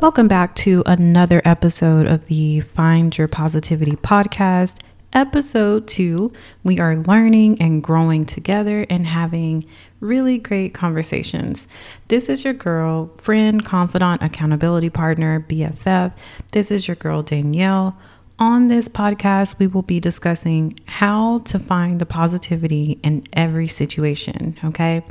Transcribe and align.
Welcome 0.00 0.28
back 0.28 0.54
to 0.56 0.84
another 0.86 1.42
episode 1.44 2.06
of 2.06 2.26
the 2.26 2.60
Find 2.60 3.18
Your 3.18 3.26
Positivity 3.26 3.96
podcast. 3.96 4.76
Episode 5.12 5.88
two, 5.88 6.32
we 6.62 6.78
are 6.78 6.98
learning 6.98 7.60
and 7.60 7.82
growing 7.82 8.24
together 8.24 8.86
and 8.88 9.08
having 9.08 9.64
really 9.98 10.38
great 10.38 10.72
conversations. 10.72 11.66
This 12.06 12.28
is 12.28 12.44
your 12.44 12.54
girl, 12.54 13.10
friend, 13.18 13.64
confidant, 13.64 14.22
accountability 14.22 14.88
partner, 14.88 15.44
BFF. 15.48 16.12
This 16.52 16.70
is 16.70 16.86
your 16.86 16.94
girl, 16.94 17.22
Danielle. 17.22 17.98
On 18.38 18.68
this 18.68 18.86
podcast, 18.86 19.58
we 19.58 19.66
will 19.66 19.82
be 19.82 19.98
discussing 19.98 20.78
how 20.86 21.40
to 21.40 21.58
find 21.58 22.00
the 22.00 22.06
positivity 22.06 23.00
in 23.02 23.24
every 23.32 23.66
situation, 23.66 24.56
okay? 24.64 25.04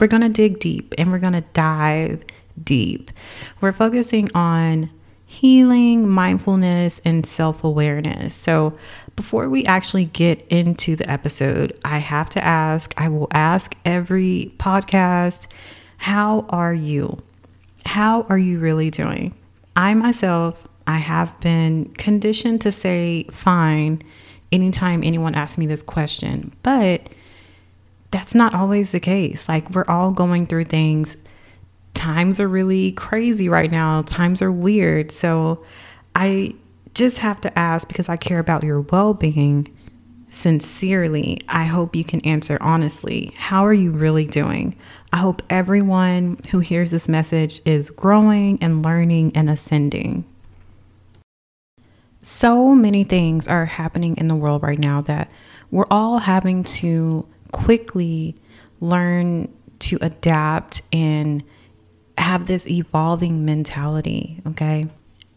We're 0.00 0.08
gonna 0.08 0.30
dig 0.30 0.58
deep 0.58 0.94
and 0.98 1.12
we're 1.12 1.20
gonna 1.20 1.44
dive 1.52 2.24
deep. 2.62 3.10
We're 3.60 3.72
focusing 3.72 4.30
on 4.34 4.90
healing, 5.24 6.08
mindfulness, 6.08 7.00
and 7.04 7.26
self 7.26 7.64
awareness. 7.64 8.34
So, 8.34 8.76
before 9.16 9.48
we 9.48 9.64
actually 9.64 10.06
get 10.06 10.46
into 10.48 10.94
the 10.96 11.10
episode, 11.10 11.78
I 11.84 11.98
have 11.98 12.28
to 12.30 12.44
ask, 12.44 12.92
I 12.96 13.08
will 13.08 13.28
ask 13.32 13.74
every 13.84 14.54
podcast, 14.58 15.46
how 15.98 16.46
are 16.50 16.74
you? 16.74 17.22
How 17.86 18.22
are 18.28 18.38
you 18.38 18.58
really 18.58 18.90
doing? 18.90 19.34
I 19.74 19.94
myself 19.94 20.66
I 20.86 20.98
have 20.98 21.38
been 21.40 21.86
conditioned 21.94 22.60
to 22.62 22.72
say 22.72 23.24
fine 23.30 24.02
anytime 24.52 25.02
anyone 25.02 25.34
asks 25.34 25.58
me 25.58 25.66
this 25.66 25.82
question, 25.82 26.54
but 26.62 27.08
that's 28.10 28.34
not 28.34 28.54
always 28.54 28.92
the 28.92 29.00
case. 29.00 29.48
Like, 29.48 29.70
we're 29.70 29.84
all 29.88 30.12
going 30.12 30.46
through 30.46 30.64
things. 30.64 31.16
Times 31.96 32.38
are 32.38 32.46
really 32.46 32.92
crazy 32.92 33.48
right 33.48 33.70
now, 33.70 34.02
times 34.02 34.40
are 34.42 34.52
weird. 34.52 35.10
So, 35.10 35.64
I 36.14 36.54
just 36.94 37.18
have 37.18 37.40
to 37.40 37.58
ask 37.58 37.88
because 37.88 38.08
I 38.08 38.16
care 38.16 38.38
about 38.38 38.62
your 38.62 38.82
well 38.82 39.14
being. 39.14 39.68
Sincerely, 40.30 41.40
I 41.48 41.64
hope 41.64 41.96
you 41.96 42.04
can 42.04 42.20
answer 42.20 42.58
honestly. 42.60 43.32
How 43.36 43.64
are 43.66 43.72
you 43.72 43.90
really 43.90 44.26
doing? 44.26 44.76
I 45.12 45.18
hope 45.18 45.42
everyone 45.48 46.38
who 46.50 46.58
hears 46.58 46.90
this 46.90 47.08
message 47.08 47.62
is 47.64 47.90
growing 47.90 48.58
and 48.62 48.84
learning 48.84 49.32
and 49.34 49.48
ascending 49.48 50.24
so 52.26 52.74
many 52.74 53.04
things 53.04 53.46
are 53.46 53.66
happening 53.66 54.16
in 54.16 54.26
the 54.26 54.34
world 54.34 54.64
right 54.64 54.80
now 54.80 55.00
that 55.00 55.30
we're 55.70 55.86
all 55.92 56.18
having 56.18 56.64
to 56.64 57.24
quickly 57.52 58.34
learn 58.80 59.48
to 59.78 59.96
adapt 60.00 60.82
and 60.92 61.44
have 62.26 62.46
this 62.46 62.66
evolving 62.68 63.44
mentality, 63.44 64.42
okay? 64.44 64.86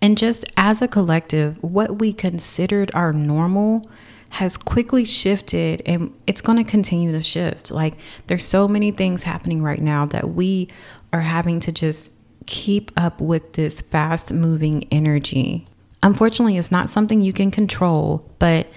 And 0.02 0.18
just 0.18 0.44
as 0.58 0.82
a 0.82 0.88
collective, 0.88 1.62
what 1.64 2.00
we 2.00 2.12
considered 2.12 2.90
our 2.96 3.14
normal 3.14 3.84
has 4.32 4.58
quickly 4.58 5.06
shifted 5.06 5.84
and 5.86 6.12
it's 6.26 6.42
going 6.42 6.58
to 6.58 6.64
continue 6.64 7.12
to 7.12 7.22
shift. 7.22 7.70
Like 7.70 7.94
there's 8.26 8.44
so 8.44 8.68
many 8.68 8.90
things 8.90 9.22
happening 9.22 9.62
right 9.62 9.82
now 9.82 10.08
that 10.08 10.30
we 10.30 10.68
are 11.14 11.22
having 11.22 11.60
to 11.62 11.72
just 11.72 12.12
keep 12.48 12.92
up 12.98 13.22
with 13.22 13.54
this 13.54 13.82
fast 13.82 14.34
moving 14.34 14.88
energy. 14.92 15.68
Unfortunately, 16.02 16.58
it's 16.58 16.72
not 16.72 16.90
something 16.90 17.22
you 17.22 17.34
can 17.34 17.52
control, 17.52 18.28
but 18.40 18.68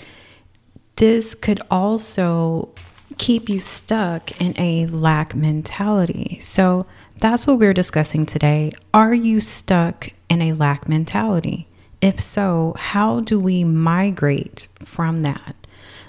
this 0.96 1.34
could 1.34 1.62
also 1.70 2.74
keep 3.23 3.48
you 3.48 3.61
stuck 3.61 4.41
in 4.41 4.53
a 4.59 4.84
lack 4.87 5.33
mentality. 5.33 6.41
So 6.41 6.87
that's 7.19 7.47
what 7.47 7.61
we're 7.61 7.73
discussing 7.73 8.27
today. 8.27 8.73
Are 8.92 9.14
you 9.14 9.39
stuck 9.39 10.09
in 10.29 10.42
a 10.42 10.55
lack 10.55 10.89
mentality? 10.89 11.69
If 12.01 12.19
so, 12.19 12.75
how 12.77 13.20
do 13.20 13.39
we 13.39 13.62
migrate 13.62 14.67
from 14.81 15.20
that? 15.20 15.55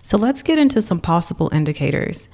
So 0.01 0.17
let's 0.17 0.41
get 0.41 0.57
into 0.57 0.81
some 0.81 0.99
possible 0.99 1.51
indicators. 1.53 2.29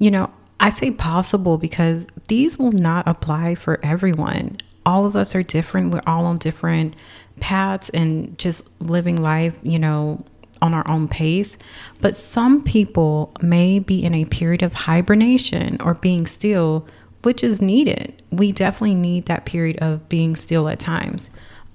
You 0.00 0.10
know, 0.10 0.34
I 0.58 0.70
say 0.70 0.90
possible 0.90 1.56
because 1.56 2.08
these 2.26 2.58
will 2.58 2.72
not 2.72 3.06
apply 3.06 3.54
for 3.54 3.78
everyone. 3.84 4.56
All 4.84 5.06
of 5.06 5.14
us 5.14 5.36
are 5.36 5.44
different. 5.44 5.92
We're 5.92 6.02
all 6.04 6.26
on 6.26 6.38
different 6.38 6.96
paths 7.38 7.90
and 7.90 8.36
just 8.38 8.64
living 8.80 9.22
life, 9.22 9.56
you 9.62 9.78
know, 9.78 10.24
on 10.66 10.74
our 10.74 10.86
own 10.88 11.08
pace. 11.08 11.56
But 12.02 12.16
some 12.16 12.62
people 12.62 13.32
may 13.40 13.78
be 13.78 14.04
in 14.04 14.14
a 14.14 14.26
period 14.26 14.62
of 14.62 14.74
hibernation 14.74 15.80
or 15.80 15.94
being 15.94 16.26
still, 16.26 16.86
which 17.22 17.42
is 17.42 17.62
needed. 17.62 18.22
We 18.30 18.52
definitely 18.52 18.96
need 18.96 19.26
that 19.26 19.46
period 19.46 19.78
of 19.78 20.06
being 20.10 20.36
still 20.36 20.68
at 20.68 20.78
times. 20.78 21.30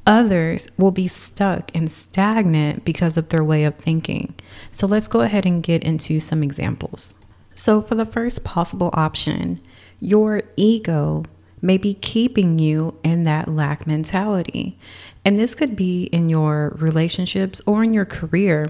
Others 0.06 0.68
will 0.78 0.92
be 0.92 1.08
stuck 1.08 1.72
and 1.76 1.92
stagnant 1.92 2.86
because 2.86 3.18
of 3.18 3.30
their 3.30 3.44
way 3.44 3.64
of 3.64 3.76
thinking. 3.76 4.34
So 4.72 4.88
let's 4.88 5.08
go 5.08 5.22
ahead 5.22 5.46
and 5.46 5.64
get 5.64 5.84
into 5.84 6.20
some 6.20 6.44
examples. 6.44 7.16
So, 7.54 7.82
for 7.82 7.96
the 7.96 8.06
first 8.06 8.44
possible 8.44 8.90
option, 8.94 9.60
your 10.00 10.42
ego 10.56 11.24
may 11.62 11.78
be 11.78 11.94
keeping 11.94 12.58
you 12.58 12.98
in 13.04 13.24
that 13.24 13.48
lack 13.48 13.86
mentality. 13.86 14.80
And 15.24 15.38
this 15.38 15.54
could 15.54 15.76
be 15.76 16.06
in 16.06 16.30
your 16.30 16.76
relationships 16.80 17.62
or 17.66 17.84
in 17.84 17.94
your 17.94 18.06
career. 18.06 18.70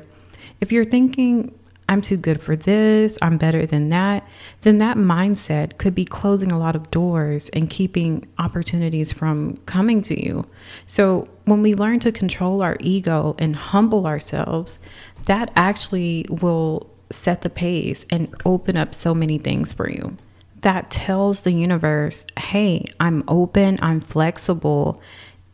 If 0.62 0.72
you're 0.72 0.86
thinking, 0.86 1.58
I'm 1.90 2.02
too 2.02 2.18
good 2.18 2.40
for 2.40 2.56
this, 2.56 3.18
I'm 3.20 3.38
better 3.38 3.66
than 3.66 3.90
that, 3.90 4.26
then 4.62 4.78
that 4.78 4.96
mindset 4.96 5.80
could 5.80 5.96
be 5.96 6.06
closing 6.06 6.52
a 6.52 6.60
lot 6.60 6.76
of 6.76 6.92
doors 6.92 7.50
and 7.50 7.68
keeping 7.68 8.28
opportunities 8.38 9.12
from 9.12 9.58
coming 9.66 10.04
to 10.04 10.24
you. 10.24 10.46
So, 10.86 11.28
when 11.46 11.64
we 11.64 11.74
learn 11.74 12.00
to 12.02 12.12
control 12.12 12.62
our 12.62 12.78
ego 12.80 13.36
and 13.40 13.56
humble 13.56 14.06
ourselves, 14.06 14.78
that 15.26 15.52
actually 15.56 16.28
will 16.30 16.90
set 17.10 17.42
the 17.42 17.50
pace 17.50 18.06
and 18.12 18.34
open 18.46 18.78
up 18.78 18.94
so 18.94 19.16
many 19.16 19.40
things 19.40 19.74
for 19.74 19.90
you. 19.90 20.16
That 20.62 20.92
tells 20.92 21.42
the 21.42 21.52
universe, 21.52 22.24
hey, 22.38 22.86
I'm 23.00 23.24
open, 23.28 23.80
I'm 23.82 24.00
flexible, 24.00 25.02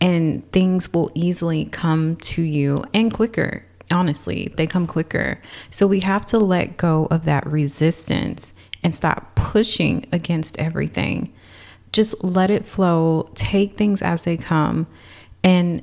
and 0.02 0.50
things 0.52 0.92
will 0.94 1.10
easily 1.16 1.64
come 1.66 2.18
to 2.18 2.42
you 2.42 2.84
and 2.94 3.12
quicker. 3.12 3.64
Honestly, 3.90 4.54
they 4.58 4.68
come 4.68 4.88
quicker. 4.88 5.42
So 5.70 5.88
we 5.88 6.02
have 6.02 6.26
to 6.26 6.40
let 6.40 6.78
go 6.78 7.08
of 7.10 7.26
that 7.26 7.46
resistance 7.48 8.54
and 8.84 8.94
stop 8.94 9.36
pushing 9.36 10.06
against 10.12 10.58
everything. 10.58 11.34
Just 11.92 12.22
let 12.24 12.50
it 12.50 12.66
flow, 12.66 13.30
take 13.34 13.76
things 13.76 14.02
as 14.02 14.26
they 14.26 14.38
come. 14.38 14.88
And 15.44 15.82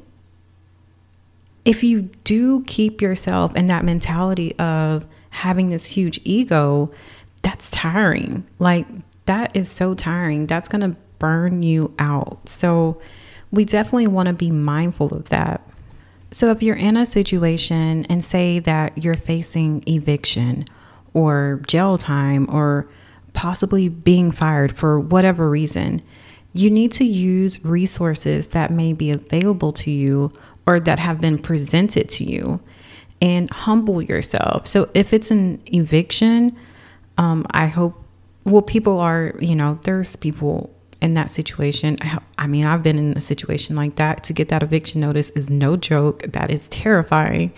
if 1.64 1.82
you 1.82 2.02
do 2.24 2.62
keep 2.64 3.00
yourself 3.00 3.56
in 3.56 3.68
that 3.68 3.84
mentality 3.84 4.54
of 4.58 5.06
having 5.30 5.70
this 5.70 5.86
huge 5.86 6.20
ego, 6.24 6.92
that's 7.42 7.70
tiring. 7.70 8.46
Like, 8.58 8.86
that 9.26 9.56
is 9.56 9.70
so 9.70 9.94
tiring. 9.94 10.46
That's 10.46 10.68
going 10.68 10.82
to 10.82 10.96
burn 11.18 11.62
you 11.62 11.94
out. 11.98 12.48
So, 12.48 13.00
we 13.50 13.64
definitely 13.64 14.08
want 14.08 14.26
to 14.26 14.34
be 14.34 14.50
mindful 14.50 15.14
of 15.14 15.30
that. 15.30 15.66
So, 16.34 16.50
if 16.50 16.64
you're 16.64 16.74
in 16.74 16.96
a 16.96 17.06
situation 17.06 18.06
and 18.06 18.24
say 18.24 18.58
that 18.58 18.98
you're 18.98 19.14
facing 19.14 19.84
eviction 19.86 20.64
or 21.12 21.62
jail 21.64 21.96
time 21.96 22.52
or 22.52 22.88
possibly 23.34 23.88
being 23.88 24.32
fired 24.32 24.76
for 24.76 24.98
whatever 24.98 25.48
reason, 25.48 26.02
you 26.52 26.70
need 26.70 26.90
to 26.94 27.04
use 27.04 27.64
resources 27.64 28.48
that 28.48 28.72
may 28.72 28.92
be 28.92 29.12
available 29.12 29.72
to 29.74 29.92
you 29.92 30.32
or 30.66 30.80
that 30.80 30.98
have 30.98 31.20
been 31.20 31.38
presented 31.38 32.08
to 32.08 32.24
you 32.24 32.60
and 33.22 33.48
humble 33.50 34.02
yourself. 34.02 34.66
So, 34.66 34.90
if 34.92 35.12
it's 35.12 35.30
an 35.30 35.62
eviction, 35.66 36.56
um, 37.16 37.46
I 37.52 37.68
hope, 37.68 37.94
well, 38.42 38.62
people 38.62 38.98
are, 38.98 39.34
you 39.38 39.54
know, 39.54 39.78
there's 39.84 40.16
people 40.16 40.73
in 41.00 41.14
that 41.14 41.30
situation. 41.30 41.98
I 42.38 42.46
mean, 42.46 42.64
I've 42.64 42.82
been 42.82 42.98
in 42.98 43.16
a 43.16 43.20
situation 43.20 43.76
like 43.76 43.96
that. 43.96 44.24
To 44.24 44.32
get 44.32 44.48
that 44.48 44.62
eviction 44.62 45.00
notice 45.00 45.30
is 45.30 45.50
no 45.50 45.76
joke. 45.76 46.22
That 46.22 46.50
is 46.50 46.68
terrifying. 46.68 47.52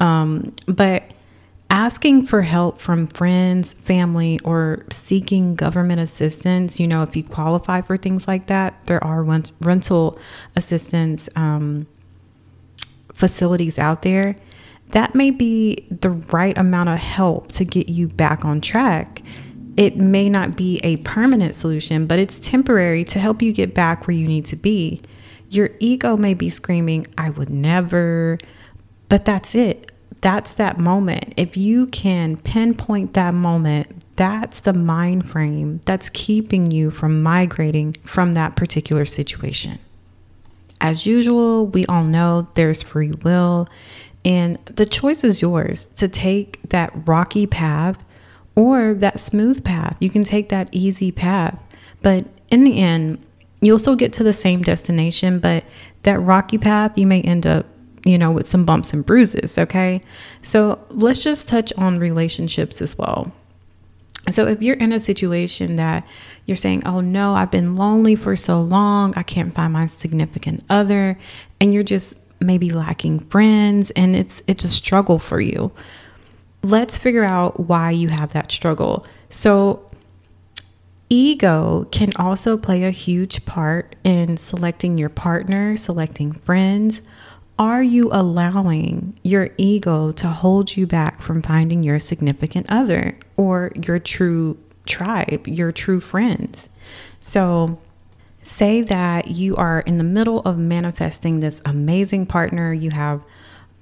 Um, 0.00 0.52
but 0.66 1.04
asking 1.70 2.26
for 2.26 2.42
help 2.42 2.78
from 2.78 3.06
friends, 3.06 3.72
family, 3.72 4.38
or 4.44 4.84
seeking 4.90 5.54
government 5.54 6.00
assistance, 6.00 6.78
you 6.78 6.86
know, 6.86 7.02
if 7.02 7.16
you 7.16 7.24
qualify 7.24 7.80
for 7.80 7.96
things 7.96 8.28
like 8.28 8.46
that, 8.46 8.86
there 8.86 9.02
are 9.02 9.22
rental 9.60 10.18
assistance 10.56 11.28
um, 11.36 11.86
facilities 13.12 13.78
out 13.78 14.02
there. 14.02 14.36
That 14.88 15.14
may 15.14 15.30
be 15.30 15.86
the 15.90 16.10
right 16.10 16.56
amount 16.56 16.90
of 16.90 16.98
help 16.98 17.48
to 17.52 17.64
get 17.64 17.88
you 17.88 18.08
back 18.08 18.44
on 18.44 18.60
track 18.60 19.22
it 19.76 19.96
may 19.96 20.28
not 20.28 20.56
be 20.56 20.80
a 20.84 20.98
permanent 20.98 21.54
solution, 21.54 22.06
but 22.06 22.18
it's 22.18 22.38
temporary 22.38 23.04
to 23.04 23.18
help 23.18 23.42
you 23.42 23.52
get 23.52 23.74
back 23.74 24.06
where 24.06 24.16
you 24.16 24.26
need 24.26 24.44
to 24.46 24.56
be. 24.56 25.00
Your 25.50 25.70
ego 25.80 26.16
may 26.16 26.34
be 26.34 26.50
screaming, 26.50 27.06
I 27.18 27.30
would 27.30 27.50
never, 27.50 28.38
but 29.08 29.24
that's 29.24 29.54
it. 29.54 29.90
That's 30.20 30.54
that 30.54 30.78
moment. 30.78 31.34
If 31.36 31.56
you 31.56 31.86
can 31.88 32.36
pinpoint 32.36 33.14
that 33.14 33.34
moment, 33.34 34.04
that's 34.16 34.60
the 34.60 34.72
mind 34.72 35.28
frame 35.28 35.80
that's 35.84 36.08
keeping 36.08 36.70
you 36.70 36.90
from 36.90 37.22
migrating 37.22 37.94
from 38.04 38.34
that 38.34 38.56
particular 38.56 39.04
situation. 39.04 39.78
as 40.80 41.06
usual, 41.06 41.66
we 41.66 41.86
all 41.86 42.04
know 42.04 42.46
there's 42.54 42.82
free 42.82 43.12
will, 43.22 43.66
and 44.24 44.56
the 44.66 44.86
choice 44.86 45.24
is 45.24 45.40
yours 45.40 45.86
to 45.96 46.08
take 46.08 46.60
that 46.68 46.92
rocky 47.06 47.46
path 47.46 47.96
or 48.56 48.94
that 48.94 49.20
smooth 49.20 49.64
path. 49.64 49.96
You 50.00 50.10
can 50.10 50.24
take 50.24 50.48
that 50.50 50.68
easy 50.72 51.10
path, 51.10 51.58
but 52.02 52.24
in 52.50 52.64
the 52.64 52.78
end, 52.78 53.24
you'll 53.60 53.78
still 53.78 53.96
get 53.96 54.12
to 54.14 54.22
the 54.22 54.32
same 54.32 54.62
destination, 54.62 55.38
but 55.38 55.64
that 56.02 56.20
rocky 56.20 56.58
path, 56.58 56.96
you 56.98 57.06
may 57.06 57.22
end 57.22 57.46
up, 57.46 57.66
you 58.04 58.18
know, 58.18 58.30
with 58.30 58.46
some 58.46 58.64
bumps 58.64 58.92
and 58.92 59.04
bruises, 59.04 59.58
okay? 59.58 60.02
So 60.42 60.78
let's 60.90 61.18
just 61.18 61.48
touch 61.48 61.72
on 61.74 61.98
relationships 61.98 62.82
as 62.82 62.96
well. 62.98 63.32
So 64.30 64.46
if 64.46 64.62
you're 64.62 64.76
in 64.76 64.92
a 64.92 65.00
situation 65.00 65.76
that 65.76 66.06
you're 66.46 66.56
saying, 66.56 66.86
oh 66.86 67.00
no, 67.00 67.34
I've 67.34 67.50
been 67.50 67.76
lonely 67.76 68.16
for 68.16 68.36
so 68.36 68.60
long, 68.60 69.12
I 69.16 69.22
can't 69.22 69.52
find 69.52 69.72
my 69.72 69.86
significant 69.86 70.64
other, 70.70 71.18
and 71.60 71.72
you're 71.72 71.82
just 71.82 72.20
maybe 72.40 72.70
lacking 72.70 73.20
friends 73.20 73.90
and 73.92 74.14
it's 74.14 74.42
it's 74.46 74.64
a 74.64 74.68
struggle 74.68 75.18
for 75.18 75.40
you. 75.40 75.72
Let's 76.64 76.96
figure 76.96 77.24
out 77.24 77.60
why 77.60 77.90
you 77.90 78.08
have 78.08 78.32
that 78.32 78.50
struggle. 78.50 79.06
So 79.28 79.90
ego 81.10 81.86
can 81.92 82.12
also 82.16 82.56
play 82.56 82.84
a 82.84 82.90
huge 82.90 83.44
part 83.44 83.94
in 84.02 84.38
selecting 84.38 84.96
your 84.96 85.10
partner, 85.10 85.76
selecting 85.76 86.32
friends. 86.32 87.02
Are 87.58 87.82
you 87.82 88.08
allowing 88.10 89.18
your 89.22 89.50
ego 89.58 90.10
to 90.12 90.28
hold 90.28 90.74
you 90.76 90.86
back 90.86 91.20
from 91.20 91.42
finding 91.42 91.82
your 91.82 91.98
significant 91.98 92.66
other 92.68 93.18
or 93.36 93.70
your 93.80 93.98
true 93.98 94.58
tribe, 94.86 95.46
your 95.46 95.70
true 95.70 96.00
friends? 96.00 96.70
So, 97.20 97.78
say 98.42 98.82
that 98.82 99.28
you 99.28 99.54
are 99.56 99.80
in 99.80 99.98
the 99.98 100.04
middle 100.04 100.40
of 100.40 100.58
manifesting 100.58 101.40
this 101.40 101.62
amazing 101.64 102.26
partner, 102.26 102.72
you 102.72 102.90
have 102.90 103.24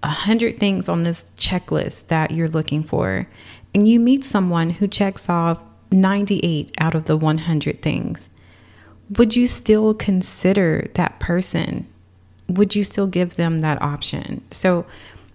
a 0.03 0.09
hundred 0.09 0.59
things 0.59 0.89
on 0.89 1.03
this 1.03 1.31
checklist 1.37 2.09
that 2.09 2.31
you're 2.31 2.49
looking 2.49 2.83
for, 2.83 3.29
and 3.75 3.89
you 3.89 4.01
meet 4.01 4.25
someone 4.25 4.71
who 4.71 4.89
checks 4.89 5.29
off 5.29 5.63
98 5.91 6.75
out 6.79 6.95
of 6.95 7.05
the 7.05 7.17
100 7.17 7.83
things, 7.83 8.31
would 9.17 9.37
you 9.37 9.47
still 9.47 9.95
consider 9.95 10.89
that 10.95 11.19
person? 11.21 11.87
Would 12.49 12.75
you 12.75 12.85
still 12.85 13.07
give 13.07 13.37
them 13.37 13.61
that 13.61 13.81
option? 13.83 14.43
So 14.51 14.87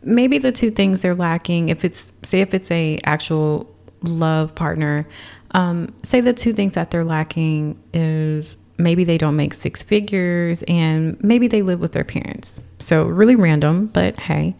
maybe 0.02 0.38
the 0.38 0.52
two 0.52 0.72
things 0.72 1.02
they're 1.02 1.16
lacking, 1.16 1.70
if 1.70 1.86
it's, 1.86 2.14
say, 2.24 2.42
if 2.42 2.54
it's 2.54 2.72
a 2.72 2.98
actual 3.04 3.70
love 4.04 4.56
partner, 4.56 5.08
um, 5.52 5.94
say 6.04 6.22
the 6.22 6.34
two 6.34 6.54
things 6.54 6.74
that 6.74 6.92
they're 6.92 7.06
lacking 7.06 7.82
is 7.94 8.58
maybe 8.78 9.04
they 9.04 9.18
don't 9.18 9.36
make 9.36 9.54
six 9.54 9.82
figures 9.84 10.64
and 10.68 11.22
maybe 11.24 11.48
they 11.48 11.62
live 11.62 11.80
with 11.80 11.94
their 11.94 12.04
parents. 12.04 12.62
So 12.80 13.06
really 13.06 13.36
random, 13.36 13.88
but 13.88 14.20
hey. 14.20 14.56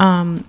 Um, 0.00 0.44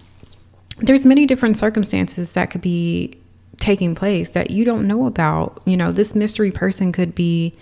there's 0.77 1.05
many 1.05 1.25
different 1.25 1.57
circumstances 1.57 2.33
that 2.33 2.51
could 2.51 2.61
be 2.61 3.17
taking 3.57 3.95
place 3.95 4.31
that 4.31 4.51
you 4.51 4.63
don't 4.63 4.87
know 4.87 5.05
about. 5.05 5.61
You 5.65 5.75
know, 5.75 5.91
this 5.91 6.15
mystery 6.15 6.51
person 6.51 6.91
could 6.91 7.13
be 7.13 7.53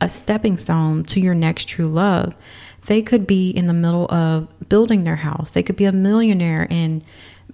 a 0.00 0.08
stepping 0.08 0.56
stone 0.56 1.04
to 1.04 1.20
your 1.20 1.34
next 1.34 1.68
true 1.68 1.88
love. 1.88 2.36
They 2.86 3.02
could 3.02 3.26
be 3.26 3.50
in 3.50 3.66
the 3.66 3.72
middle 3.72 4.12
of 4.12 4.48
building 4.68 5.04
their 5.04 5.16
house. 5.16 5.52
They 5.52 5.62
could 5.62 5.76
be 5.76 5.86
a 5.86 5.92
millionaire 5.92 6.66
and 6.70 7.02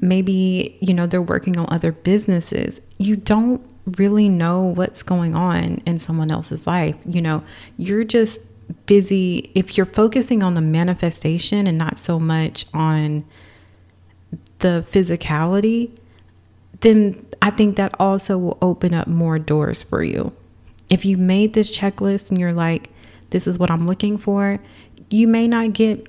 maybe, 0.00 0.76
you 0.81 0.93
know, 0.93 1.06
they're 1.06 1.22
working 1.22 1.56
on 1.58 1.66
other 1.69 1.93
businesses. 1.93 2.81
You 2.98 3.16
don't 3.16 3.64
really 3.87 4.29
know 4.29 4.61
what's 4.62 5.02
going 5.02 5.34
on 5.34 5.79
in 5.87 5.99
someone 5.99 6.31
else's 6.31 6.67
life. 6.67 6.96
You 7.05 7.23
know, 7.23 7.44
you're 7.76 8.05
just 8.05 8.40
busy 8.87 9.50
if 9.55 9.76
you're 9.76 9.87
focusing 9.87 10.43
on 10.43 10.55
the 10.55 10.61
manifestation 10.61 11.67
and 11.67 11.76
not 11.76 11.99
so 11.99 12.19
much 12.19 12.67
on 12.73 13.25
the 14.58 14.84
physicality, 14.90 15.90
then 16.81 17.20
I 17.40 17.50
think 17.50 17.76
that 17.76 17.94
also 17.99 18.38
will 18.38 18.58
open 18.62 18.94
up 18.94 19.08
more 19.08 19.38
doors 19.38 19.82
for 19.82 20.02
you. 20.02 20.32
If 20.88 21.05
you 21.05 21.17
made 21.17 21.55
this 21.55 21.76
checklist 21.76 22.31
and 22.31 22.38
you're 22.38 22.52
like, 22.52 22.90
this 23.31 23.46
is 23.46 23.58
what 23.58 23.70
I'm 23.70 23.87
looking 23.87 24.19
for, 24.19 24.61
you 25.11 25.26
may 25.26 25.49
not 25.49 25.73
get 25.73 26.06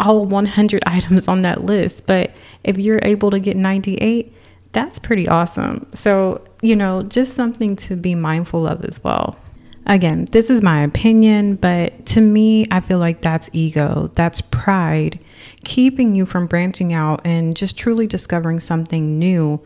all 0.00 0.26
100 0.26 0.82
items 0.86 1.28
on 1.28 1.42
that 1.42 1.64
list, 1.64 2.06
but 2.06 2.32
if 2.64 2.78
you're 2.78 3.00
able 3.02 3.30
to 3.30 3.38
get 3.38 3.56
98, 3.56 4.32
that's 4.74 4.98
pretty 4.98 5.26
awesome. 5.26 5.86
So, 5.94 6.44
you 6.60 6.76
know, 6.76 7.02
just 7.02 7.34
something 7.34 7.76
to 7.76 7.96
be 7.96 8.14
mindful 8.14 8.66
of 8.66 8.84
as 8.84 9.02
well. 9.02 9.38
Again, 9.86 10.26
this 10.32 10.50
is 10.50 10.62
my 10.62 10.82
opinion, 10.82 11.56
but 11.56 12.06
to 12.06 12.20
me, 12.20 12.66
I 12.70 12.80
feel 12.80 12.98
like 12.98 13.22
that's 13.22 13.50
ego, 13.52 14.10
that's 14.14 14.40
pride, 14.40 15.18
keeping 15.64 16.14
you 16.14 16.26
from 16.26 16.46
branching 16.46 16.92
out 16.92 17.20
and 17.24 17.56
just 17.56 17.78
truly 17.78 18.06
discovering 18.06 18.60
something 18.60 19.18
new 19.18 19.62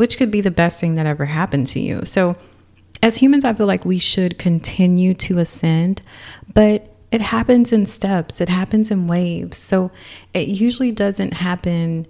which 0.00 0.16
could 0.16 0.30
be 0.30 0.40
the 0.40 0.50
best 0.50 0.80
thing 0.80 0.94
that 0.94 1.04
ever 1.04 1.26
happened 1.26 1.66
to 1.66 1.78
you. 1.78 2.06
So, 2.06 2.34
as 3.02 3.18
humans, 3.18 3.44
I 3.44 3.52
feel 3.52 3.66
like 3.66 3.84
we 3.84 3.98
should 3.98 4.38
continue 4.38 5.12
to 5.12 5.38
ascend, 5.38 6.00
but 6.54 6.94
it 7.12 7.20
happens 7.20 7.70
in 7.70 7.84
steps, 7.84 8.40
it 8.40 8.48
happens 8.48 8.90
in 8.90 9.08
waves. 9.08 9.58
So, 9.58 9.90
it 10.32 10.48
usually 10.48 10.90
doesn't 10.90 11.34
happen 11.34 12.06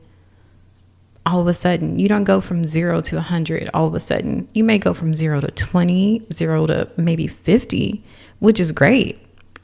all 1.27 1.41
of 1.41 1.47
a 1.47 1.55
sudden. 1.55 1.99
You 1.99 2.09
don't 2.09 2.25
go 2.25 2.41
from 2.41 2.65
zero 2.65 3.01
to 3.03 3.17
100 3.17 3.71
all 3.75 3.87
of 3.87 3.95
a 3.95 4.01
sudden. 4.01 4.49
You 4.55 4.65
may 4.65 4.79
go 4.79 4.95
from 4.95 5.15
zero 5.15 5.41
to 5.41 5.51
20, 5.51 6.27
zero 6.33 6.67
to 6.67 6.89
maybe 6.97 7.27
50, 7.27 8.05
which 8.39 8.61
is 8.61 8.73
great. 8.73 9.19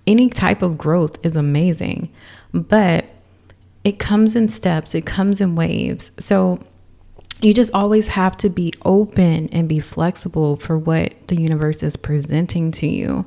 Any 0.07 0.29
type 0.29 0.63
of 0.63 0.79
growth 0.79 1.25
is 1.25 1.35
amazing, 1.35 2.13
but 2.53 3.07
it 3.83 3.99
comes 3.99 4.37
in 4.37 4.49
steps, 4.49 4.95
it 4.95 5.07
comes 5.07 5.41
in 5.41 5.57
waves. 5.57 6.11
So, 6.19 6.61
you 7.43 7.53
just 7.53 7.75
always 7.75 8.09
have 8.09 8.37
to 8.39 8.49
be 8.49 8.73
open 8.85 9.49
and 9.53 9.69
be 9.69 9.79
flexible 9.79 10.57
for 10.57 10.79
what 10.79 11.29
the 11.29 11.39
universe 11.39 11.83
is 11.83 11.97
presenting 11.97 12.71
to 12.73 12.87
you. 12.87 13.27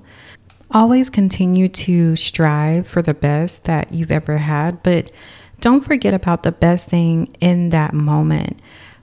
Always 0.72 1.10
continue 1.10 1.68
to 1.70 2.16
strive 2.16 2.88
for 2.88 3.02
the 3.02 3.14
best 3.14 3.66
that 3.66 3.94
you've 3.94 4.12
ever 4.12 4.38
had, 4.38 4.82
but 4.82 5.12
don't 5.60 5.82
forget 5.82 6.14
about 6.14 6.44
the 6.44 6.52
best 6.52 6.88
thing 6.88 7.36
in 7.40 7.70
that 7.70 7.94
moment. 7.94 8.60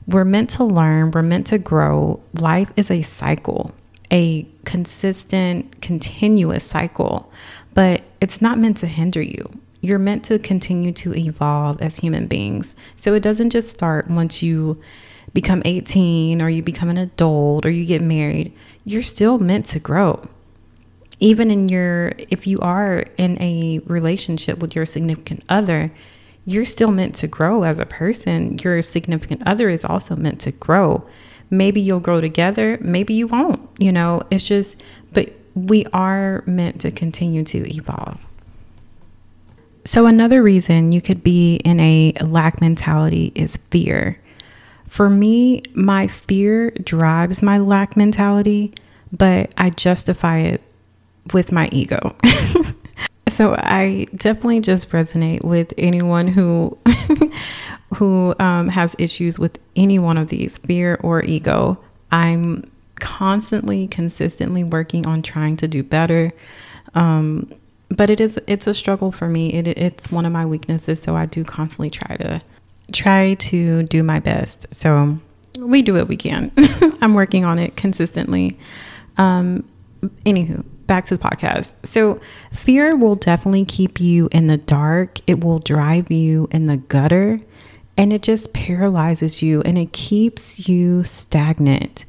We're 0.07 0.25
meant 0.25 0.51
to 0.51 0.65
learn, 0.65 1.11
we're 1.11 1.23
meant 1.23 1.49
to 1.49 1.59
grow. 1.59 2.21
Life 2.35 2.73
is 2.77 2.91
a 2.91 3.03
cycle, 3.03 3.73
a 4.13 4.47
consistent, 4.65 5.81
continuous 5.81 6.65
cycle, 6.65 7.31
but 7.75 8.03
it's 8.21 8.41
not 8.41 8.59
meant 8.59 8.79
to 8.79 8.87
hinder 8.87 9.21
you 9.21 9.51
you're 9.87 9.99
meant 9.99 10.25
to 10.25 10.39
continue 10.39 10.93
to 10.93 11.15
evolve 11.15 11.81
as 11.81 11.99
human 11.99 12.27
beings. 12.27 12.75
So 12.97 13.15
it 13.15 13.23
doesn't 13.23 13.51
just 13.51 13.71
start 13.71 14.09
once 14.09 14.43
you 14.43 14.83
become 15.33 15.63
18 15.65 16.43
or 16.43 16.49
you 16.49 16.63
become 16.63 16.89
an 16.89 16.99
adult 16.99 17.65
or 17.65 17.71
you 17.71 17.85
get 17.85 18.03
married. 18.03 18.53
You're 18.85 19.03
still 19.03 19.39
meant 19.39 19.67
to 19.67 19.79
grow. 19.79 20.29
Even 21.21 21.51
in 21.51 21.69
your, 21.69 22.13
if 22.19 22.47
you 22.47 22.59
are 22.61 23.05
in 23.17 23.41
a 23.41 23.81
relationship 23.87 24.59
with 24.59 24.75
your 24.75 24.87
significant 24.87 25.45
other, 25.49 25.93
you're 26.47 26.65
still 26.65 26.93
meant 26.93 27.17
to 27.17 27.27
grow 27.27 27.65
as 27.65 27.79
a 27.79 27.85
person. 27.85 28.59
Your 28.59 28.81
significant 28.81 29.43
other 29.47 29.69
is 29.69 29.85
also 29.85 30.17
meant 30.17 30.41
to 30.43 30.53
grow. 30.53 31.07
Maybe 31.51 31.81
you'll 31.81 32.01
grow 32.01 32.21
together, 32.21 32.79
maybe 32.81 33.15
you 33.15 33.27
won't. 33.27 33.69
You 33.79 33.93
know, 33.93 34.23
it's 34.31 34.45
just, 34.45 34.83
but 35.13 35.33
we 35.55 35.85
are 35.93 36.43
meant 36.47 36.81
to 36.83 36.91
continue 36.91 37.45
to 37.45 37.69
evolve. 37.75 38.25
So, 39.85 40.07
another 40.07 40.43
reason 40.43 40.91
you 40.91 41.01
could 41.01 41.23
be 41.23 41.57
in 41.57 41.79
a 41.79 42.13
lack 42.21 42.61
mentality 42.61 43.31
is 43.35 43.57
fear. 43.71 44.21
For 44.89 45.09
me, 45.09 45.63
my 45.75 46.09
fear 46.09 46.71
drives 46.71 47.43
my 47.43 47.59
lack 47.59 47.97
mentality, 47.97 48.73
but 49.13 49.53
I 49.57 49.71
justify 49.71 50.39
it 50.39 50.63
with 51.33 51.53
my 51.53 51.69
ego. 51.71 52.17
so 53.29 53.55
I 53.59 54.07
definitely 54.17 54.61
just 54.61 54.91
resonate 54.91 55.45
with 55.45 55.73
anyone 55.77 56.29
who 56.29 56.77
who 57.95 58.35
um, 58.39 58.69
has 58.69 58.95
issues 58.99 59.39
with 59.39 59.59
any 59.75 59.99
one 59.99 60.19
of 60.19 60.29
these, 60.29 60.59
fear 60.59 60.99
or 61.03 61.25
ego. 61.25 61.79
I'm 62.13 62.71
constantly, 62.97 63.89
consistently 63.89 64.65
working 64.65 65.07
on 65.07 65.23
trying 65.23 65.57
to 65.59 65.69
do 65.69 65.83
better. 65.83 66.33
Um, 66.95 67.53
but 67.89 68.11
it 68.11 68.21
is 68.21 68.41
it's 68.47 68.67
a 68.67 68.75
struggle 68.75 69.13
for 69.13 69.29
me. 69.29 69.53
It, 69.53 69.69
it's 69.69 70.11
one 70.11 70.27
of 70.27 70.33
my 70.33 70.47
weaknesses, 70.47 71.01
so 71.01 71.17
I 71.17 71.27
do 71.27 71.45
constantly 71.45 71.91
try 71.91 72.17
to 72.17 72.41
try 72.93 73.35
to 73.35 73.83
do 73.85 74.03
my 74.03 74.21
best. 74.21 74.67
So 74.75 75.19
we 75.59 75.83
do 75.83 75.95
what 75.95 76.09
we 76.09 76.17
can. 76.17 76.53
I'm 77.01 77.15
working 77.15 77.45
on 77.45 77.59
it 77.59 77.77
consistently. 77.77 78.59
Um, 79.19 79.65
anywho, 80.25 80.65
back 80.87 81.05
to 81.07 81.17
the 81.17 81.23
podcast. 81.23 81.75
So, 81.85 82.21
fear 82.53 82.97
will 82.97 83.15
definitely 83.15 83.65
keep 83.65 84.01
you 84.01 84.29
in 84.33 84.47
the 84.47 84.57
dark, 84.57 85.19
it 85.27 85.43
will 85.45 85.59
drive 85.59 86.11
you 86.11 86.49
in 86.51 86.67
the 86.67 86.77
gutter, 86.77 87.41
and 87.97 88.13
it 88.13 88.23
just 88.23 88.53
paralyzes 88.53 89.43
you 89.43 89.63
and 89.63 89.79
it 89.79 89.93
keeps 89.93 90.69
you 90.69 91.05
stagnant. 91.05 92.05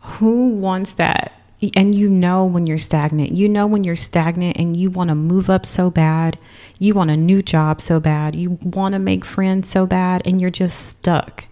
Who 0.00 0.48
wants 0.48 0.94
that? 0.94 1.38
and 1.74 1.94
you 1.94 2.08
know 2.08 2.44
when 2.44 2.66
you're 2.66 2.78
stagnant. 2.78 3.32
You 3.32 3.48
know 3.48 3.66
when 3.66 3.84
you're 3.84 3.96
stagnant 3.96 4.56
and 4.58 4.76
you 4.76 4.90
want 4.90 5.08
to 5.08 5.14
move 5.14 5.50
up 5.50 5.66
so 5.66 5.90
bad. 5.90 6.38
You 6.78 6.94
want 6.94 7.10
a 7.10 7.16
new 7.16 7.42
job 7.42 7.80
so 7.80 7.98
bad. 7.98 8.36
You 8.36 8.58
want 8.62 8.92
to 8.92 8.98
make 8.98 9.24
friends 9.24 9.68
so 9.68 9.86
bad 9.86 10.22
and 10.24 10.40
you're 10.40 10.50
just 10.50 10.86
stuck. 10.86 11.46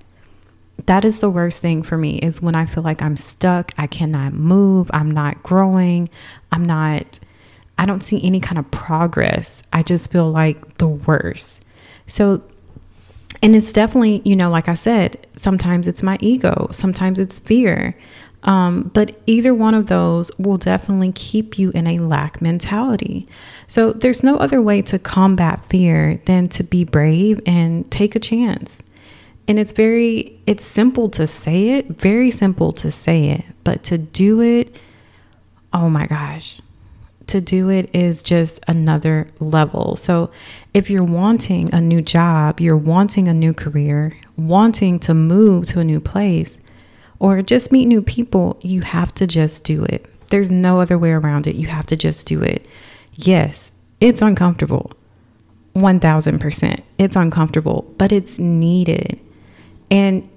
That 0.85 1.05
is 1.05 1.21
the 1.21 1.31
worst 1.31 1.63
thing 1.63 1.83
for 1.83 1.97
me 1.97 2.19
is 2.19 2.43
when 2.43 2.55
I 2.55 2.67
feel 2.67 2.85
like 2.85 3.03
I'm 3.03 3.17
stuck. 3.17 3.73
I 3.79 3.87
cannot 3.87 4.35
move. 4.35 4.91
I'm 4.93 5.11
not 5.11 5.43
growing. 5.43 6.09
I'm 6.53 6.63
not 6.63 7.19
I 7.79 7.87
don't 7.87 8.03
see 8.03 8.23
any 8.23 8.41
kind 8.41 8.59
of 8.59 8.71
progress. 8.71 9.63
I 9.73 9.83
just 9.83 10.11
feel 10.11 10.31
like 10.31 10.79
the 10.79 10.89
worst. 10.89 11.65
So 12.07 12.43
and 13.43 13.55
it's 13.55 13.71
definitely, 13.71 14.23
you 14.25 14.35
know, 14.35 14.51
like 14.51 14.69
I 14.69 14.75
said, 14.75 15.27
sometimes 15.37 15.87
it's 15.87 16.03
my 16.03 16.17
ego, 16.21 16.69
sometimes 16.71 17.19
it's 17.19 17.39
fear. 17.39 17.97
Um, 18.45 18.91
but 18.95 19.21
either 19.27 19.53
one 19.53 19.75
of 19.75 19.87
those 19.87 20.31
will 20.39 20.57
definitely 20.57 21.13
keep 21.13 21.59
you 21.59 21.71
in 21.71 21.87
a 21.87 21.99
lack 21.99 22.41
mentality. 22.41 23.29
So 23.67 23.93
there's 23.93 24.23
no 24.23 24.37
other 24.37 24.63
way 24.63 24.83
to 24.83 24.99
combat 24.99 25.65
fear 25.67 26.21
than 26.27 26.47
to 26.51 26.63
be 26.63 26.85
brave 26.85 27.41
and 27.45 27.91
take 27.91 28.15
a 28.15 28.21
chance. 28.21 28.83
And 29.49 29.59
it's 29.59 29.73
very, 29.73 30.41
it's 30.47 30.65
simple 30.65 31.09
to 31.11 31.27
say 31.27 31.71
it, 31.71 31.89
very 32.01 32.31
simple 32.31 32.73
to 32.73 32.91
say 32.91 33.31
it, 33.31 33.45
but 33.63 33.85
to 33.85 33.99
do 33.99 34.41
it, 34.41 34.81
oh 35.73 35.89
my 35.89 36.07
gosh, 36.07 36.61
to 37.29 37.41
do 37.41 37.71
it 37.71 37.95
is 37.95 38.23
just 38.23 38.61
another 38.67 39.29
level. 39.39 39.97
So 39.97 40.31
if 40.75 40.91
you're 40.91 41.05
wanting 41.05 41.73
a 41.73 41.81
new 41.81 42.03
job, 42.03 42.61
you're 42.61 42.77
wanting 42.77 43.29
a 43.29 43.35
new 43.35 43.55
career, 43.55 44.17
wanting 44.37 44.99
to 45.01 45.15
move 45.15 45.67
to 45.67 45.81
a 45.81 45.85
new 45.85 46.01
place, 46.01 46.59
or 47.19 47.41
just 47.43 47.73
meet 47.73 47.87
new 47.87 48.03
people, 48.03 48.59
you 48.63 48.83
have 48.83 49.13
to 49.15 49.27
just 49.27 49.65
do 49.65 49.85
it. 49.85 50.07
There's 50.29 50.51
no 50.51 50.81
other 50.81 50.99
way 50.99 51.13
around 51.13 51.47
it. 51.47 51.55
You 51.55 51.69
have 51.69 51.87
to 51.87 51.97
just 51.97 52.27
do 52.27 52.43
it. 52.43 52.67
Yes, 53.15 53.73
it's 54.01 54.23
uncomfortable. 54.23 54.93
1000%. 55.75 56.83
It's 56.99 57.17
uncomfortable, 57.17 57.95
but 57.97 58.13
it's 58.13 58.39
needed. 58.39 59.21
And 59.91 60.29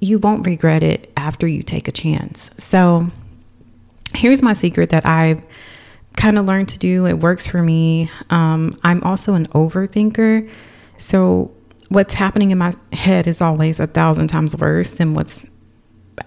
you 0.00 0.18
won't 0.18 0.46
regret 0.46 0.82
it 0.82 1.12
after 1.16 1.46
you 1.46 1.62
take 1.62 1.88
a 1.88 1.92
chance. 1.92 2.50
So, 2.58 3.10
here's 4.14 4.42
my 4.42 4.52
secret 4.52 4.90
that 4.90 5.06
I've 5.06 5.42
kind 6.16 6.38
of 6.38 6.46
learned 6.46 6.68
to 6.70 6.78
do. 6.78 7.06
It 7.06 7.18
works 7.18 7.48
for 7.48 7.62
me. 7.62 8.10
Um, 8.30 8.78
I'm 8.82 9.02
also 9.02 9.34
an 9.34 9.46
overthinker. 9.48 10.50
So, 10.96 11.52
what's 11.88 12.14
happening 12.14 12.50
in 12.50 12.58
my 12.58 12.74
head 12.92 13.26
is 13.26 13.40
always 13.40 13.80
a 13.80 13.86
thousand 13.86 14.28
times 14.28 14.56
worse 14.56 14.92
than 14.92 15.14
what's 15.14 15.46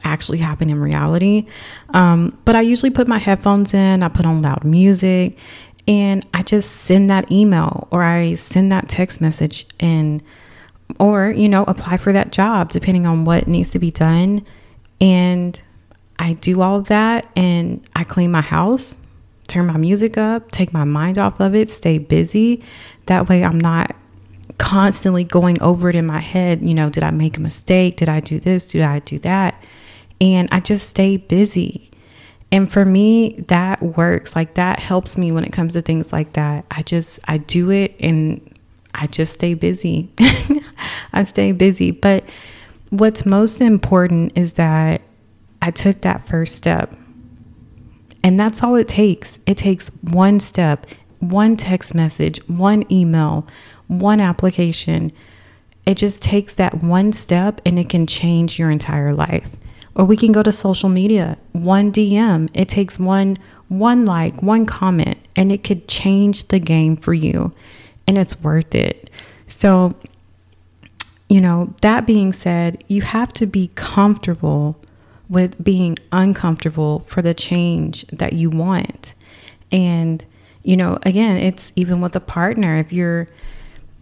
actually 0.04 0.38
happen 0.40 0.70
in 0.70 0.80
reality. 0.80 1.48
Um, 1.90 2.38
but 2.46 2.56
I 2.56 2.62
usually 2.62 2.90
put 2.90 3.08
my 3.08 3.18
headphones 3.18 3.74
in, 3.74 4.04
I 4.04 4.10
put 4.10 4.26
on 4.26 4.42
loud 4.42 4.64
music, 4.64 5.38
and 5.88 6.26
I 6.34 6.44
just 6.44 6.72
send 6.72 7.10
that 7.10 7.32
email 7.32 7.88
or 7.92 8.04
I 8.04 8.36
send 8.36 8.72
that 8.72 8.90
text 8.90 9.22
message 9.22 9.68
and 9.80 10.24
or 11.00 11.32
you 11.32 11.50
know 11.50 11.64
apply 11.64 11.98
for 11.98 12.14
that 12.14 12.32
job 12.32 12.70
depending 12.70 13.06
on 13.06 13.26
what 13.26 13.48
needs 13.48 13.70
to 13.72 13.80
be 13.80 13.92
done 13.92 14.46
and 15.02 15.62
I 16.18 16.34
do 16.34 16.62
all 16.62 16.78
of 16.78 16.88
that 16.88 17.30
and 17.36 17.86
I 17.94 18.06
clean 18.06 18.32
my 18.32 18.40
house, 18.40 18.96
turn 19.48 19.66
my 19.66 19.76
music 19.76 20.18
up, 20.18 20.50
take 20.52 20.72
my 20.72 20.86
mind 20.86 21.18
off 21.18 21.42
of 21.42 21.54
it, 21.54 21.70
stay 21.70 21.98
busy. 21.98 22.64
That 23.08 23.28
way 23.28 23.44
I'm 23.44 23.60
not 23.60 23.94
constantly 24.58 25.26
going 25.26 25.62
over 25.62 25.90
it 25.90 25.96
in 25.98 26.06
my 26.06 26.22
head, 26.22 26.66
you 26.66 26.74
know, 26.74 26.90
did 26.90 27.04
I 27.04 27.12
make 27.12 27.36
a 27.36 27.42
mistake? 27.42 27.98
Did 27.98 28.08
I 28.08 28.22
do 28.22 28.40
this? 28.40 28.70
Did 28.70 28.84
I 28.84 29.00
do 29.00 29.20
that? 29.20 29.62
and 30.22 30.48
I 30.52 30.60
just 30.60 30.88
stay 30.88 31.18
busy. 31.18 31.92
And 32.52 32.72
for 32.72 32.86
me, 32.86 33.32
that 33.48 33.82
works. 33.82 34.36
Like 34.36 34.56
that 34.56 34.80
helps 34.80 35.18
me 35.18 35.32
when 35.32 35.44
it 35.44 35.52
comes 35.52 35.74
to 35.74 35.82
things 35.82 36.14
like 36.14 36.34
that. 36.34 36.66
I 36.72 36.84
just, 36.84 37.20
I 37.26 37.38
do 37.38 37.70
it 37.70 37.96
and 38.00 38.42
I 38.96 39.08
just 39.08 39.34
stay 39.34 39.54
busy. 39.54 40.10
I 41.14 41.24
stay 41.26 41.52
busy. 41.52 41.92
But 41.92 42.24
what's 42.90 43.26
most 43.26 43.62
important 43.62 44.38
is 44.38 44.54
that 44.54 45.02
I 45.62 45.72
took 45.72 46.02
that 46.02 46.28
first 46.28 46.56
step. 46.56 46.96
And 48.24 48.40
that's 48.40 48.64
all 48.64 48.76
it 48.76 48.88
takes. 48.88 49.40
It 49.46 49.58
takes 49.58 49.90
one 50.02 50.40
step, 50.40 50.88
one 51.20 51.58
text 51.58 51.94
message, 51.94 52.40
one 52.48 52.92
email, 52.92 53.46
one 53.88 54.20
application. 54.20 55.12
It 55.86 55.96
just 55.96 56.24
takes 56.24 56.56
that 56.56 56.84
one 56.84 57.12
step 57.14 57.62
and 57.66 57.78
it 57.78 57.90
can 57.90 58.08
change 58.08 58.58
your 58.58 58.72
entire 58.72 59.14
life. 59.14 59.48
Or 59.94 60.06
we 60.06 60.18
can 60.18 60.32
go 60.32 60.42
to 60.42 60.52
social 60.52 60.90
media, 60.90 61.38
one 61.52 61.92
DM. 61.92 62.50
It 62.54 62.68
takes 62.68 62.98
one 62.98 63.38
one 63.68 64.06
like, 64.06 64.44
one 64.44 64.66
comment, 64.66 65.18
and 65.36 65.52
it 65.52 65.64
could 65.64 65.88
change 65.88 66.48
the 66.50 66.60
game 66.60 66.96
for 66.96 67.14
you. 67.14 67.52
And 68.08 68.18
it's 68.18 68.40
worth 68.42 68.76
it. 68.76 69.10
So, 69.48 69.96
you 71.30 71.42
know, 71.42 71.74
that 71.82 72.06
being 72.06 72.34
said, 72.34 72.84
you 72.88 73.02
have 73.02 73.34
to 73.34 73.46
be 73.46 73.72
comfortable 73.76 74.80
with 75.28 75.64
being 75.64 75.98
uncomfortable 76.12 77.00
for 77.00 77.22
the 77.22 77.34
change 77.34 78.06
that 78.08 78.34
you 78.34 78.50
want. 78.50 79.16
And, 79.72 80.24
you 80.64 80.78
know, 80.78 81.00
again, 81.04 81.38
it's 81.38 81.72
even 81.76 82.00
with 82.00 82.16
a 82.16 82.20
partner. 82.20 82.78
If 82.78 82.94
you're 82.94 83.28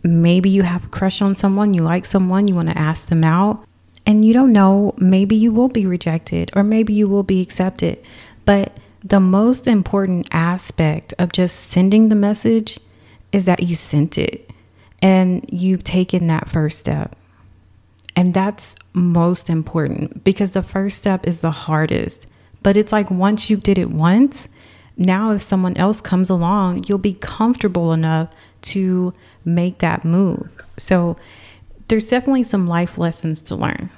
maybe 0.04 0.50
you 0.50 0.64
have 0.64 0.86
a 0.86 0.90
crush 0.90 1.22
on 1.22 1.36
someone, 1.36 1.74
you 1.74 1.82
like 1.82 2.06
someone, 2.06 2.48
you 2.48 2.56
want 2.56 2.68
to 2.68 2.78
ask 2.78 3.08
them 3.08 3.24
out, 3.24 3.66
and 4.06 4.26
you 4.26 4.34
don't 4.34 4.52
know, 4.52 4.94
maybe 4.98 5.36
you 5.36 5.52
will 5.54 5.70
be 5.70 5.86
rejected 5.86 6.52
or 6.56 6.64
maybe 6.64 6.94
you 6.94 7.08
will 7.08 7.24
be 7.24 7.42
accepted. 7.42 8.04
But 8.46 8.78
the 9.02 9.22
most 9.22 9.68
important 9.68 10.28
aspect 10.32 11.14
of 11.18 11.32
just 11.32 11.58
sending 11.58 12.10
the 12.10 12.16
message 12.16 12.80
is 13.34 13.46
that 13.46 13.64
you 13.64 13.76
sent 13.76 14.18
it 14.18 14.50
and 15.02 15.46
you've 15.52 15.84
taken 15.84 16.28
that 16.28 16.48
first 16.48 16.80
step. 16.80 17.18
And 18.16 18.34
that's 18.34 18.76
most 18.94 19.50
important 19.50 20.24
because 20.24 20.52
the 20.52 20.64
first 20.64 21.00
step 21.00 21.28
is 21.28 21.42
the 21.42 21.52
hardest. 21.52 22.28
But 22.62 22.78
it's 22.78 22.94
like 22.94 23.12
once 23.12 23.50
you 23.50 23.58
did 23.58 23.78
it 23.78 23.90
once, 23.90 24.48
now 24.96 25.32
if 25.32 25.42
someone 25.42 25.76
else 25.76 26.00
comes 26.00 26.30
along, 26.30 26.86
you'll 26.88 27.00
be 27.00 27.16
comfortable 27.16 27.92
enough 27.92 28.30
to 28.62 29.14
make 29.44 29.80
that 29.80 30.06
move. 30.06 30.48
So 30.78 31.18
there's 31.88 32.08
definitely 32.08 32.44
some 32.44 32.68
life 32.68 32.98
lessons 32.98 33.42
to 33.44 33.56
learn. 33.56 33.90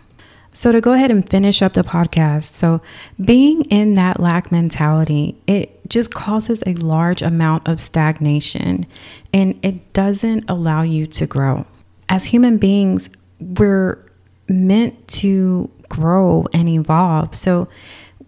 So, 0.52 0.72
to 0.72 0.80
go 0.80 0.94
ahead 0.94 1.12
and 1.12 1.28
finish 1.28 1.62
up 1.62 1.74
the 1.74 1.84
podcast, 1.84 2.54
so 2.54 2.82
being 3.24 3.64
in 3.66 3.96
that 3.96 4.22
lack 4.22 4.54
mentality, 4.54 5.36
it 5.48 5.75
just 5.88 6.14
causes 6.14 6.64
a 6.66 6.74
large 6.76 7.22
amount 7.22 7.68
of 7.68 7.80
stagnation 7.80 8.86
and 9.34 9.60
it 9.64 9.94
doesn't 9.94 10.50
allow 10.50 10.82
you 10.82 11.08
to 11.08 11.26
grow. 11.26 11.66
As 12.10 12.26
human 12.26 12.58
beings, 12.58 13.10
we're 13.40 14.04
meant 14.48 15.08
to 15.08 15.70
grow 15.90 16.46
and 16.54 16.70
evolve. 16.70 17.36
So, 17.36 17.68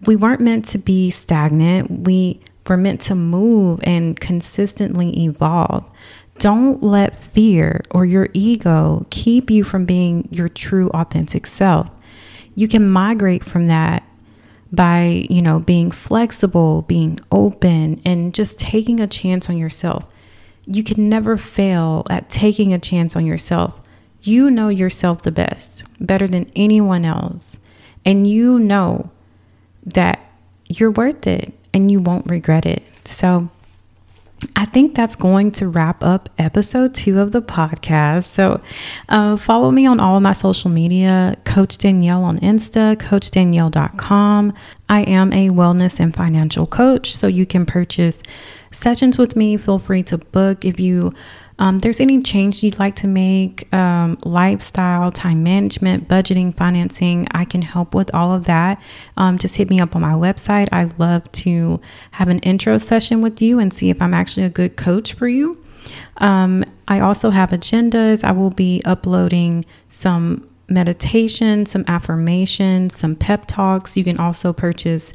we 0.06 0.16
weren't 0.16 0.40
meant 0.40 0.64
to 0.66 0.78
be 0.78 1.10
stagnant. 1.10 2.04
We 2.04 2.40
were 2.68 2.76
meant 2.76 3.00
to 3.02 3.14
move 3.14 3.80
and 3.82 4.18
consistently 4.18 5.24
evolve. 5.24 5.90
Don't 6.38 6.82
let 6.82 7.16
fear 7.16 7.82
or 7.90 8.04
your 8.04 8.28
ego 8.32 9.06
keep 9.10 9.50
you 9.50 9.64
from 9.64 9.86
being 9.86 10.28
your 10.30 10.48
true 10.48 10.88
authentic 10.90 11.46
self. 11.46 11.88
You 12.54 12.68
can 12.68 12.88
migrate 12.88 13.42
from 13.42 13.66
that 13.66 14.07
by, 14.72 15.26
you 15.30 15.42
know, 15.42 15.60
being 15.60 15.90
flexible, 15.90 16.82
being 16.82 17.20
open, 17.32 18.00
and 18.04 18.34
just 18.34 18.58
taking 18.58 19.00
a 19.00 19.06
chance 19.06 19.48
on 19.48 19.56
yourself. 19.56 20.04
You 20.66 20.84
can 20.84 21.08
never 21.08 21.36
fail 21.36 22.06
at 22.10 22.28
taking 22.28 22.74
a 22.74 22.78
chance 22.78 23.16
on 23.16 23.24
yourself. 23.24 23.80
You 24.20 24.50
know 24.50 24.68
yourself 24.68 25.22
the 25.22 25.32
best, 25.32 25.84
better 26.00 26.26
than 26.26 26.50
anyone 26.54 27.04
else. 27.04 27.58
And 28.04 28.26
you 28.26 28.58
know 28.58 29.10
that 29.86 30.20
you're 30.68 30.90
worth 30.90 31.26
it 31.26 31.54
and 31.72 31.90
you 31.90 32.00
won't 32.00 32.26
regret 32.26 32.66
it. 32.66 32.88
So, 33.04 33.48
I 34.54 34.66
think 34.66 34.94
that's 34.94 35.16
going 35.16 35.50
to 35.52 35.68
wrap 35.68 36.04
up 36.04 36.28
episode 36.38 36.94
two 36.94 37.18
of 37.18 37.32
the 37.32 37.42
podcast. 37.42 38.24
So, 38.24 38.60
uh, 39.08 39.36
follow 39.36 39.70
me 39.70 39.86
on 39.86 39.98
all 39.98 40.16
of 40.16 40.22
my 40.22 40.32
social 40.32 40.70
media 40.70 41.36
Coach 41.44 41.78
Danielle 41.78 42.22
on 42.22 42.38
Insta, 42.38 42.96
CoachDanielle.com. 42.96 44.52
I 44.88 45.02
am 45.02 45.32
a 45.32 45.48
wellness 45.48 45.98
and 45.98 46.14
financial 46.14 46.66
coach, 46.66 47.16
so 47.16 47.26
you 47.26 47.46
can 47.46 47.66
purchase 47.66 48.22
sessions 48.70 49.18
with 49.18 49.34
me. 49.34 49.56
Feel 49.56 49.78
free 49.78 50.04
to 50.04 50.18
book 50.18 50.64
if 50.64 50.78
you 50.78 51.12
um, 51.58 51.78
there's 51.78 52.00
any 52.00 52.20
change 52.22 52.62
you'd 52.62 52.78
like 52.78 52.96
to 52.96 53.06
make, 53.06 53.72
um, 53.74 54.16
lifestyle, 54.24 55.10
time 55.10 55.42
management, 55.42 56.08
budgeting, 56.08 56.54
financing, 56.54 57.26
I 57.32 57.44
can 57.44 57.62
help 57.62 57.94
with 57.94 58.14
all 58.14 58.34
of 58.34 58.44
that. 58.44 58.80
Um, 59.16 59.38
just 59.38 59.56
hit 59.56 59.68
me 59.68 59.80
up 59.80 59.96
on 59.96 60.02
my 60.02 60.12
website. 60.12 60.68
I 60.70 60.90
love 60.98 61.30
to 61.32 61.80
have 62.12 62.28
an 62.28 62.38
intro 62.40 62.78
session 62.78 63.22
with 63.22 63.42
you 63.42 63.58
and 63.58 63.72
see 63.72 63.90
if 63.90 64.00
I'm 64.00 64.14
actually 64.14 64.44
a 64.44 64.50
good 64.50 64.76
coach 64.76 65.14
for 65.14 65.26
you. 65.26 65.62
Um, 66.18 66.64
I 66.86 67.00
also 67.00 67.30
have 67.30 67.50
agendas. 67.50 68.24
I 68.24 68.32
will 68.32 68.50
be 68.50 68.82
uploading 68.84 69.64
some 69.88 70.48
meditation, 70.68 71.66
some 71.66 71.84
affirmations, 71.88 72.96
some 72.96 73.16
pep 73.16 73.46
talks. 73.46 73.96
You 73.96 74.04
can 74.04 74.18
also 74.18 74.52
purchase 74.52 75.14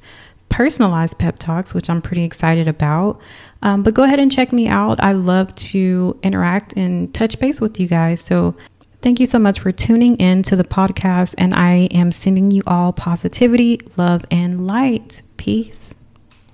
personalized 0.50 1.18
pep 1.18 1.40
talks, 1.40 1.74
which 1.74 1.90
I'm 1.90 2.02
pretty 2.02 2.24
excited 2.24 2.68
about. 2.68 3.20
Um, 3.64 3.82
but 3.82 3.94
go 3.94 4.04
ahead 4.04 4.20
and 4.20 4.32
check 4.32 4.54
me 4.54 4.68
out. 4.68 5.02
I 5.02 5.14
love 5.14 5.54
to 5.56 6.20
interact 6.22 6.74
and 6.74 7.12
touch 7.14 7.40
base 7.40 7.60
with 7.60 7.80
you 7.80 7.88
guys. 7.88 8.22
So 8.22 8.56
thank 9.02 9.20
you 9.20 9.26
so 9.26 9.40
much 9.40 9.62
for 9.62 9.72
tuning 9.72 10.18
in 10.18 10.44
to 10.44 10.56
the 10.56 10.66
podcast. 10.66 11.34
And 11.38 11.56
I 11.56 11.88
am 11.92 12.12
sending 12.12 12.52
you 12.52 12.62
all 12.68 12.94
positivity, 12.94 13.80
love, 13.98 14.26
and 14.30 14.68
light. 14.68 15.22
Peace. 15.38 15.93